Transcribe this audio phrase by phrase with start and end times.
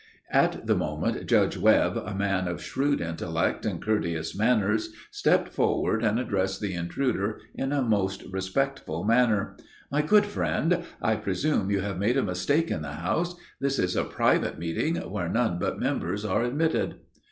[0.33, 6.03] At the moment, Judge Webb, a man of shrewd intellect and courteous manners, stepped forward,
[6.03, 9.55] and addressed the intruder in a most respectful manner:
[9.91, 13.35] "My good friend, I presume you have made a mistake in the house.
[13.59, 16.95] This is a private meeting, where none but members are admitted."